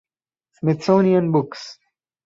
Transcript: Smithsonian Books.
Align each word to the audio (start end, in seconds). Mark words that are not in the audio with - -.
Smithsonian 0.57 1.31
Books. 1.31 1.77